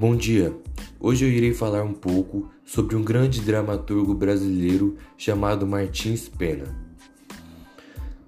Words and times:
Bom 0.00 0.16
dia. 0.16 0.56
Hoje 0.98 1.26
eu 1.26 1.30
irei 1.30 1.52
falar 1.52 1.82
um 1.82 1.92
pouco 1.92 2.50
sobre 2.64 2.96
um 2.96 3.04
grande 3.04 3.42
dramaturgo 3.42 4.14
brasileiro 4.14 4.96
chamado 5.14 5.66
Martins 5.66 6.26
Pena. 6.26 6.74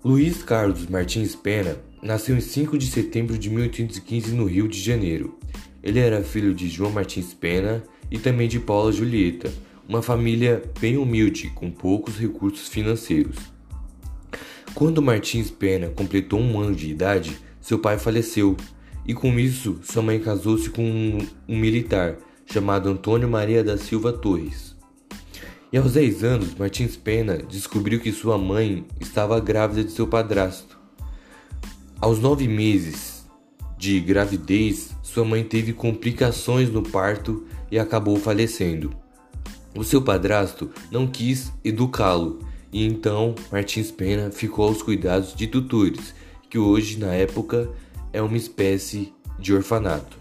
Luiz 0.05 0.43
Carlos 0.43 0.87
Martins 0.87 1.35
Pena 1.35 1.79
nasceu 2.03 2.37
em 2.37 2.43
5 2.43 2.77
de 2.77 2.87
setembro 2.89 3.39
de 3.39 3.49
1815 3.49 4.35
no 4.35 4.45
Rio 4.45 4.69
de 4.69 4.79
Janeiro. 4.79 5.39
Ele 5.83 5.99
era 5.99 6.23
filho 6.23 6.55
de 6.55 6.69
João 6.69 6.91
Martins 6.91 7.33
Pena 7.33 7.83
e 8.11 8.19
também 8.19 8.49
de 8.49 8.61
Paula 8.61 8.93
Julieta, 8.93 9.51
uma 9.89 10.03
família 10.03 10.63
bem 10.79 10.99
humilde 10.99 11.49
com 11.55 11.71
poucos 11.71 12.19
recursos 12.19 12.69
financeiros. 12.69 13.39
Quando 14.75 15.01
Martins 15.01 15.51
Pena 15.51 15.89
completou 15.89 16.39
um 16.39 16.61
ano 16.61 16.75
de 16.75 16.91
idade, 16.91 17.39
seu 17.63 17.79
pai 17.79 17.99
faleceu 17.99 18.59
e 19.07 19.15
com 19.15 19.39
isso 19.39 19.81
sua 19.83 20.03
mãe 20.03 20.19
casou-se 20.21 20.71
com 20.71 20.83
um, 20.83 21.19
um, 21.49 21.59
militar 21.59 22.17
chamado 22.47 22.89
Antônio 22.89 23.29
Maria 23.29 23.65
da 23.65 23.77
Silva 23.77 24.13
Torres. 24.13 24.77
E 25.73 25.79
aos 25.79 25.95
10 25.95 26.25
anos, 26.25 26.55
Martins 26.55 26.97
Pena 26.97 27.39
descobriu 27.39 27.99
que 27.99 28.13
sua 28.13 28.37
mãe 28.37 28.85
estava 29.01 29.41
grávida 29.41 29.83
de 29.83 29.93
seu 29.93 30.07
padrasto. 30.07 30.79
Aos 32.01 32.19
nove 32.19 32.47
meses 32.47 33.27
de 33.79 33.99
gravidez, 34.01 34.95
sua 35.03 35.25
mãe 35.25 35.43
teve 35.43 35.73
complicações 35.73 36.71
no 36.71 36.83
parto 36.83 37.47
e 37.71 37.79
acabou 37.79 38.17
falecendo. 38.17 38.95
O 39.75 39.83
seu 39.83 40.03
padrasto 40.03 40.71
não 40.91 41.07
quis 41.07 41.51
educá-lo 41.65 42.41
e 42.73 42.87
então 42.87 43.35
Martins 43.51 43.91
Pena 43.91 44.31
ficou 44.31 44.67
aos 44.67 44.83
cuidados 44.83 45.35
de 45.35 45.47
tutores, 45.47 46.15
que 46.49 46.59
hoje, 46.59 46.99
na 46.99 47.13
época, 47.13 47.71
é 48.13 48.21
uma 48.21 48.37
espécie 48.37 49.13
de 49.39 49.53
orfanato. 49.55 50.19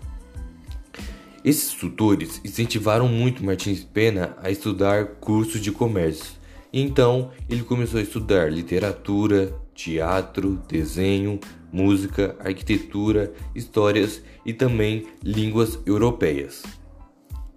Esses 1.43 1.73
tutores 1.73 2.39
incentivaram 2.45 3.07
muito 3.07 3.43
Martins 3.43 3.83
Pena 3.83 4.37
a 4.41 4.51
estudar 4.51 5.15
cursos 5.19 5.59
de 5.59 5.71
comércio, 5.71 6.33
e 6.71 6.81
então 6.81 7.31
ele 7.49 7.63
começou 7.63 7.99
a 7.99 8.03
estudar 8.03 8.51
literatura, 8.51 9.53
teatro, 9.73 10.61
desenho, 10.67 11.39
música, 11.71 12.35
arquitetura, 12.39 13.33
histórias 13.55 14.21
e 14.45 14.53
também 14.53 15.07
línguas 15.23 15.79
europeias. 15.85 16.63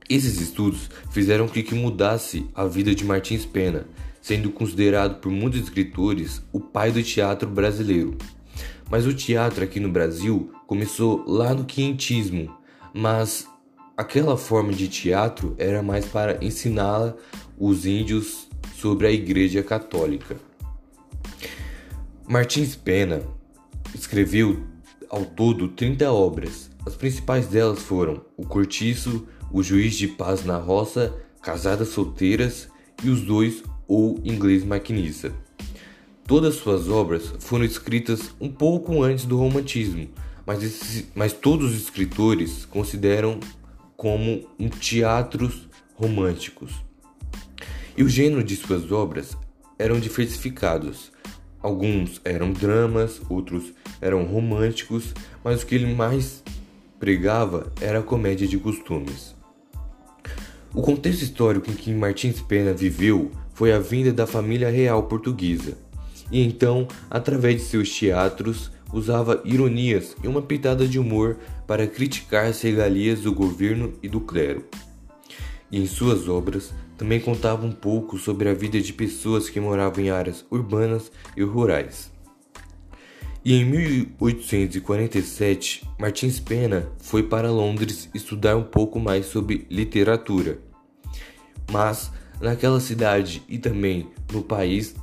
Esses 0.08 0.40
estudos 0.40 0.90
fizeram 1.10 1.46
com 1.46 1.62
que 1.62 1.74
mudasse 1.74 2.46
a 2.54 2.66
vida 2.66 2.94
de 2.94 3.04
Martins 3.04 3.44
Pena, 3.44 3.86
sendo 4.20 4.50
considerado 4.50 5.20
por 5.20 5.30
muitos 5.30 5.60
escritores 5.60 6.42
o 6.52 6.60
pai 6.60 6.90
do 6.90 7.02
teatro 7.02 7.48
brasileiro. 7.48 8.16
Mas 8.90 9.06
o 9.06 9.14
teatro 9.14 9.64
aqui 9.64 9.80
no 9.80 9.90
Brasil 9.90 10.52
começou 10.66 11.24
lá 11.26 11.54
no 11.54 11.64
quinhentismo, 11.64 12.54
mas 12.92 13.46
aquela 13.96 14.36
forma 14.36 14.72
de 14.72 14.88
teatro 14.88 15.54
era 15.58 15.82
mais 15.82 16.04
para 16.04 16.44
ensinar 16.44 17.14
os 17.58 17.86
índios 17.86 18.48
sobre 18.76 19.06
a 19.06 19.10
Igreja 19.10 19.62
Católica. 19.62 20.36
Martins 22.26 22.74
Pena 22.74 23.22
escreveu 23.94 24.64
ao 25.08 25.24
todo 25.24 25.68
30 25.68 26.10
obras. 26.10 26.70
As 26.86 26.94
principais 26.96 27.46
delas 27.46 27.80
foram 27.80 28.24
O 28.36 28.44
Cortiço, 28.46 29.26
O 29.52 29.62
Juiz 29.62 29.94
de 29.94 30.08
Paz 30.08 30.44
na 30.44 30.56
Roça, 30.56 31.14
Casadas 31.42 31.88
Solteiras 31.88 32.68
e 33.02 33.10
Os 33.10 33.20
Dois 33.20 33.62
ou 33.86 34.18
inglês 34.24 34.64
maquinista. 34.64 35.32
Todas 36.26 36.54
suas 36.54 36.88
obras 36.88 37.34
foram 37.38 37.66
escritas 37.66 38.34
um 38.40 38.48
pouco 38.50 39.02
antes 39.02 39.26
do 39.26 39.36
romantismo, 39.36 40.08
mas, 40.46 41.04
mas 41.14 41.34
todos 41.34 41.72
os 41.72 41.82
escritores 41.82 42.64
consideram 42.64 43.38
como 43.94 44.48
um 44.58 44.70
teatros 44.70 45.68
românticos. 45.94 46.72
E 47.94 48.02
o 48.02 48.08
gênero 48.08 48.42
de 48.42 48.56
suas 48.56 48.90
obras 48.90 49.36
eram 49.78 50.00
diversificados. 50.00 51.12
Alguns 51.62 52.22
eram 52.24 52.52
dramas, 52.52 53.20
outros 53.28 53.74
eram 54.00 54.24
românticos, 54.24 55.12
mas 55.44 55.62
o 55.62 55.66
que 55.66 55.74
ele 55.74 55.94
mais 55.94 56.42
pregava 56.98 57.70
era 57.82 57.98
a 57.98 58.02
comédia 58.02 58.48
de 58.48 58.56
costumes. 58.56 59.34
O 60.74 60.80
contexto 60.80 61.22
histórico 61.22 61.70
em 61.70 61.74
que 61.74 61.92
Martins 61.92 62.40
Pena 62.40 62.72
viveu 62.72 63.30
foi 63.52 63.72
a 63.72 63.78
vinda 63.78 64.12
da 64.12 64.26
família 64.26 64.68
real 64.68 65.04
portuguesa, 65.04 65.78
e 66.34 66.42
então, 66.42 66.86
através 67.08 67.58
de 67.58 67.62
seus 67.62 67.88
teatros, 67.88 68.68
usava 68.92 69.40
ironias 69.44 70.16
e 70.20 70.26
uma 70.26 70.42
pitada 70.42 70.84
de 70.84 70.98
humor 70.98 71.38
para 71.64 71.86
criticar 71.86 72.46
as 72.46 72.60
regalias 72.60 73.20
do 73.20 73.32
governo 73.32 73.92
e 74.02 74.08
do 74.08 74.20
clero. 74.20 74.64
E 75.70 75.80
em 75.80 75.86
suas 75.86 76.28
obras 76.28 76.74
também 76.98 77.20
contava 77.20 77.64
um 77.64 77.70
pouco 77.70 78.18
sobre 78.18 78.48
a 78.48 78.54
vida 78.54 78.80
de 78.80 78.92
pessoas 78.92 79.48
que 79.48 79.60
moravam 79.60 80.02
em 80.02 80.10
áreas 80.10 80.44
urbanas 80.50 81.12
e 81.36 81.44
rurais. 81.44 82.12
E 83.44 83.54
em 83.54 83.64
1847, 83.64 85.88
Martins 86.00 86.40
Pena 86.40 86.88
foi 86.98 87.22
para 87.22 87.48
Londres 87.48 88.10
estudar 88.12 88.56
um 88.56 88.64
pouco 88.64 88.98
mais 88.98 89.26
sobre 89.26 89.68
literatura. 89.70 90.58
Mas 91.70 92.10
Naquela 92.40 92.80
cidade 92.80 93.42
e 93.48 93.58
também 93.58 94.08
no 94.32 94.42
país 94.42 94.94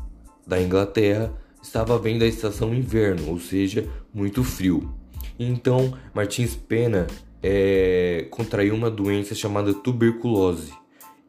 da 0.45 0.61
Inglaterra 0.61 1.33
estava 1.61 1.95
havendo 1.95 2.23
a 2.23 2.27
estação 2.27 2.73
inverno, 2.73 3.29
ou 3.29 3.39
seja, 3.39 3.87
muito 4.13 4.43
frio. 4.43 4.93
Então 5.37 5.97
Martins 6.13 6.55
Pena 6.55 7.07
é, 7.41 8.27
contraiu 8.29 8.75
uma 8.75 8.89
doença 8.89 9.33
chamada 9.35 9.73
tuberculose. 9.73 10.73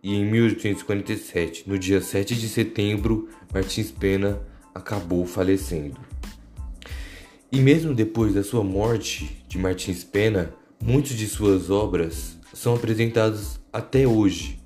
E 0.03 0.15
em 0.15 0.25
1847, 0.25 1.69
no 1.69 1.79
dia 1.79 2.01
7 2.01 2.35
de 2.35 2.49
setembro, 2.49 3.29
Martins 3.53 3.91
Pena 3.91 4.41
acabou 4.75 5.25
falecendo. 5.25 6.01
E 7.51 7.61
mesmo 7.61 7.95
depois 7.95 8.35
da 8.35 8.43
sua 8.43 8.65
morte 8.65 9.45
de 9.47 9.59
Martins 9.59 10.03
Pena, 10.03 10.53
muitas 10.83 11.13
de 11.13 11.29
suas 11.29 11.71
obras 11.71 12.39
são 12.53 12.75
apresentadas 12.75 13.61
até 13.73 14.07
hoje 14.07 14.59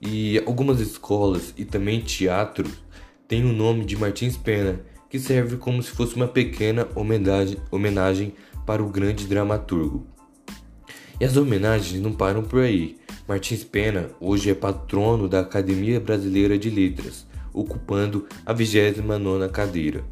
e 0.00 0.38
algumas 0.46 0.80
escolas 0.80 1.52
e 1.56 1.64
também 1.64 2.00
teatro 2.00 2.70
têm 3.30 3.44
o 3.44 3.52
nome 3.52 3.84
de 3.84 3.96
Martins 3.96 4.36
Pena, 4.36 4.80
que 5.08 5.16
serve 5.16 5.56
como 5.56 5.80
se 5.80 5.92
fosse 5.92 6.16
uma 6.16 6.26
pequena 6.26 6.88
homenagem, 6.96 7.58
homenagem 7.70 8.34
para 8.66 8.82
o 8.82 8.88
grande 8.88 9.24
dramaturgo. 9.28 10.04
E 11.20 11.24
as 11.24 11.36
homenagens 11.36 12.02
não 12.02 12.12
param 12.12 12.42
por 12.42 12.60
aí. 12.60 12.96
Martins 13.28 13.62
Pena 13.62 14.10
hoje 14.20 14.50
é 14.50 14.54
patrono 14.54 15.28
da 15.28 15.38
Academia 15.38 16.00
Brasileira 16.00 16.58
de 16.58 16.70
Letras, 16.70 17.24
ocupando 17.52 18.26
a 18.44 18.52
29ª 18.52 19.48
cadeira. 19.48 20.02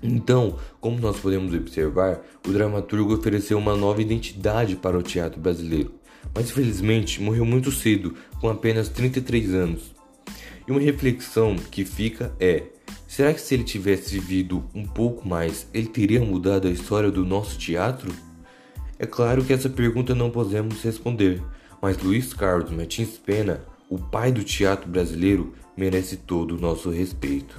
Então, 0.00 0.58
como 0.80 1.00
nós 1.00 1.18
podemos 1.18 1.52
observar, 1.52 2.20
o 2.46 2.52
dramaturgo 2.52 3.14
ofereceu 3.14 3.58
uma 3.58 3.74
nova 3.74 4.00
identidade 4.00 4.76
para 4.76 4.96
o 4.96 5.02
teatro 5.02 5.40
brasileiro 5.40 6.00
mas 6.34 6.50
infelizmente 6.50 7.20
morreu 7.20 7.44
muito 7.44 7.70
cedo, 7.70 8.14
com 8.40 8.48
apenas 8.48 8.88
33 8.88 9.54
anos. 9.54 9.91
E 10.72 10.74
uma 10.74 10.80
reflexão 10.80 11.54
que 11.54 11.84
fica 11.84 12.34
é: 12.40 12.62
será 13.06 13.34
que 13.34 13.42
se 13.42 13.52
ele 13.52 13.62
tivesse 13.62 14.18
vivido 14.18 14.64
um 14.74 14.86
pouco 14.86 15.28
mais, 15.28 15.66
ele 15.74 15.86
teria 15.86 16.22
mudado 16.22 16.66
a 16.66 16.70
história 16.70 17.10
do 17.10 17.26
nosso 17.26 17.58
teatro? 17.58 18.10
É 18.98 19.04
claro 19.04 19.44
que 19.44 19.52
essa 19.52 19.68
pergunta 19.68 20.14
não 20.14 20.30
podemos 20.30 20.82
responder, 20.82 21.42
mas 21.82 21.98
Luiz 21.98 22.32
Carlos 22.32 22.70
Martins 22.70 23.18
Pena, 23.18 23.60
o 23.90 23.98
pai 23.98 24.32
do 24.32 24.42
teatro 24.42 24.88
brasileiro, 24.88 25.52
merece 25.76 26.16
todo 26.16 26.56
o 26.56 26.60
nosso 26.60 26.88
respeito. 26.88 27.54